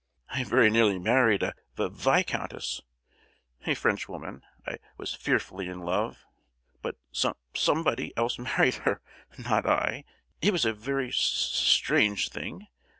I 0.29 0.43
very 0.43 0.71
nearly 0.71 0.97
married 0.97 1.43
a 1.43 1.53
vi—viscountess, 1.77 2.81
a 3.67 3.75
French 3.75 4.09
woman. 4.09 4.41
I 4.65 4.77
was 4.97 5.13
fearfully 5.13 5.67
in 5.67 5.81
love, 5.81 6.25
but 6.81 6.95
som—somebody 7.11 8.11
else 8.17 8.39
married 8.39 8.73
her, 8.85 8.99
not 9.37 9.67
I. 9.67 10.05
It 10.41 10.53
was 10.53 10.65
a 10.65 10.73
very 10.73 11.09
s—strange 11.09 12.29
thing. 12.29 12.65